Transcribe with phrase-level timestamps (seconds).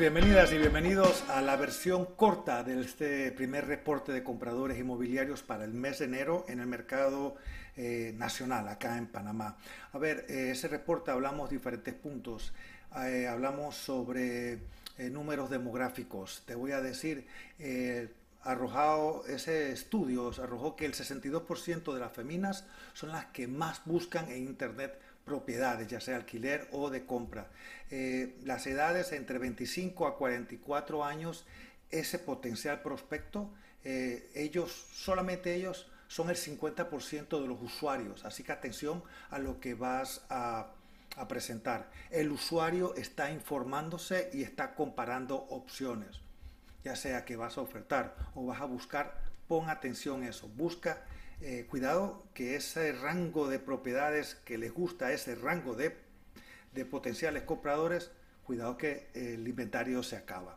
[0.00, 5.64] bienvenidas y bienvenidos a la versión corta de este primer reporte de compradores inmobiliarios para
[5.64, 7.36] el mes de enero en el mercado
[7.76, 9.58] eh, nacional acá en Panamá.
[9.92, 12.54] A ver, eh, ese reporte hablamos diferentes puntos.
[13.04, 14.60] Eh, hablamos sobre
[14.96, 16.44] números demográficos.
[16.46, 17.26] Te voy a decir,
[18.42, 24.30] arrojado ese estudio arrojó que el 62% de las feminas son las que más buscan
[24.30, 24.98] en Internet
[25.30, 27.46] propiedades, ya sea alquiler o de compra.
[27.92, 31.46] Eh, las edades entre 25 a 44 años,
[31.88, 33.48] ese potencial prospecto,
[33.84, 38.24] eh, ellos, solamente ellos, son el 50% de los usuarios.
[38.24, 40.72] Así que atención a lo que vas a,
[41.14, 41.88] a presentar.
[42.10, 46.20] El usuario está informándose y está comparando opciones.
[46.82, 50.48] Ya sea que vas a ofertar o vas a buscar, pon atención a eso.
[50.48, 51.04] Busca
[51.40, 55.96] eh, cuidado que ese rango de propiedades que les gusta, ese rango de,
[56.90, 58.10] potenciales compradores,
[58.44, 60.56] cuidado que el inventario se acaba.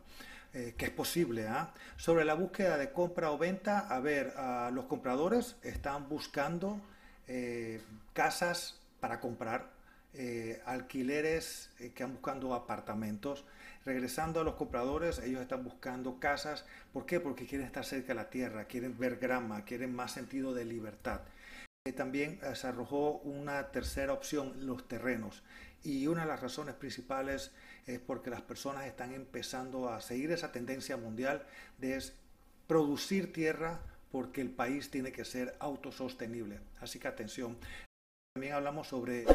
[0.54, 1.48] Eh, que es posible.
[1.48, 1.73] ¿ah?
[1.98, 4.36] Sobre la búsqueda de compra o venta, a ver,
[4.72, 6.80] los compradores están buscando
[7.28, 7.81] eh,
[8.14, 9.72] casas para comprar,
[10.66, 13.45] alquileres que han buscando apartamentos.
[13.86, 16.66] Regresando a los compradores, ellos están buscando casas.
[16.94, 17.20] ¿Por qué?
[17.20, 21.22] Porque quieren estar cerca de la tierra, quieren ver grama, quieren más sentido de libertad.
[21.86, 25.44] Eh, también eh, se arrojó una tercera opción, los terrenos.
[25.83, 27.52] Y una de las razones principales
[27.86, 31.45] es porque las personas están empezando a seguir esa tendencia mundial
[31.80, 32.02] de
[32.67, 33.81] producir tierra
[34.14, 36.61] porque el país tiene que ser autosostenible.
[36.80, 37.58] Así que atención.
[38.33, 39.25] También hablamos sobre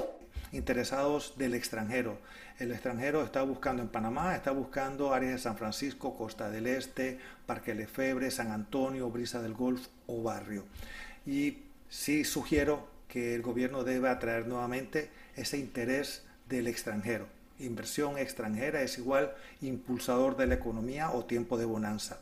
[0.52, 2.18] interesados del extranjero.
[2.58, 7.18] El extranjero está buscando en Panamá, está buscando áreas de San Francisco, Costa del Este,
[7.46, 10.64] Parque Lefebre, San Antonio, Brisa del Golf o Barrio.
[11.26, 17.26] Y sí sugiero que el gobierno debe atraer nuevamente ese interés del extranjero.
[17.58, 22.20] Inversión extranjera es igual impulsador de la economía o tiempo de bonanza.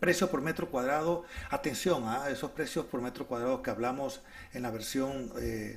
[0.00, 4.22] Precio por metro cuadrado, atención a esos precios por metro cuadrado que hablamos
[4.54, 5.76] en la versión eh,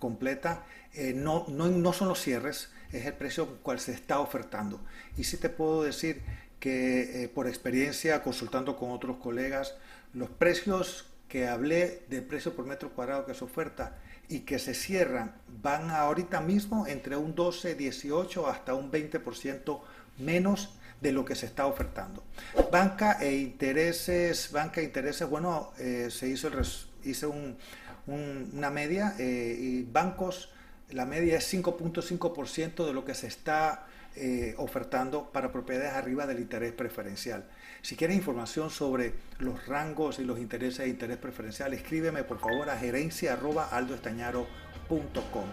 [0.00, 4.80] completa, eh, no, no, no, son los cierres, es el precio cual se está ofertando.
[5.16, 6.22] Y sí te puedo decir
[6.58, 9.76] que eh, por experiencia, consultando con otros colegas,
[10.12, 13.96] los precios que hablé de precio por metro cuadrado que se oferta
[14.30, 19.80] y que se cierran van ahorita mismo entre un 12, 18 hasta un 20%
[20.18, 20.70] menos
[21.00, 22.22] de lo que se está ofertando.
[22.70, 26.64] Banca e intereses, banca e intereses, bueno, eh, se hizo, el
[27.04, 27.34] hizo
[28.06, 30.50] una media eh, y bancos,
[30.90, 36.40] la media es 5.5% de lo que se está eh, ofertando para propiedades arriba del
[36.40, 37.44] interés preferencial.
[37.82, 42.68] Si quieres información sobre los rangos y los intereses de interés preferencial, escríbeme por favor
[42.70, 45.44] a gerencia.aldoestañaro.com.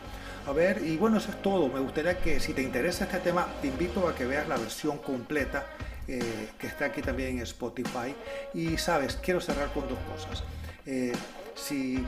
[0.47, 1.68] A ver, y bueno, eso es todo.
[1.68, 4.97] Me gustaría que si te interesa este tema, te invito a que veas la versión
[4.97, 5.68] completa
[6.07, 8.16] eh, que está aquí también en Spotify.
[8.53, 10.44] Y sabes, quiero cerrar con dos cosas.
[10.85, 11.12] Eh,
[11.53, 12.01] si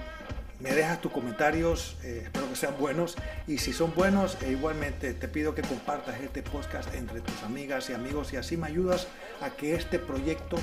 [0.60, 3.16] me dejas tus comentarios, eh, espero que sean buenos.
[3.48, 7.94] Y si son buenos, igualmente te pido que compartas este podcast entre tus amigas y
[7.94, 9.08] amigos y así me ayudas
[9.42, 10.58] a que este proyecto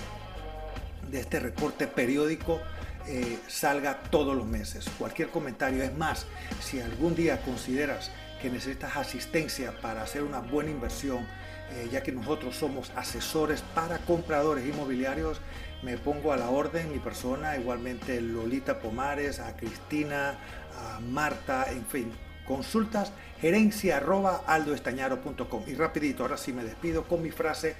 [1.11, 2.61] de este reporte periódico
[3.07, 4.87] eh, salga todos los meses.
[4.99, 5.83] Cualquier comentario.
[5.83, 6.27] Es más,
[6.61, 8.11] si algún día consideras
[8.43, 11.27] que necesitas asistencia para hacer una buena inversión,
[11.72, 15.41] eh, ya que nosotros somos asesores para compradores inmobiliarios,
[15.82, 20.38] me pongo a la orden, mi persona, igualmente Lolita Pomares, a Cristina,
[20.78, 22.12] a Marta, en fin,
[22.47, 25.65] consultas gerencia arroba aldoestañaro.com.
[25.66, 27.77] Y rapidito, ahora sí me despido con mi frase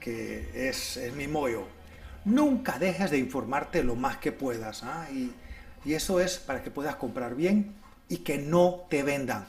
[0.00, 1.66] que es, mi mollo
[2.26, 4.82] Nunca dejes de informarte lo más que puedas.
[4.82, 5.06] ¿ah?
[5.10, 7.74] Y eso es para que puedas comprar bien
[8.08, 9.46] y que no te vendan.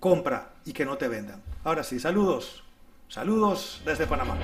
[0.00, 1.42] Compra y que no te vendan.
[1.64, 2.62] Ahora sí, saludos.
[3.10, 4.38] Saludos desde Panamá.